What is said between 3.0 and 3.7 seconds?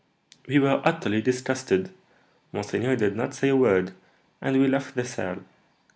not say a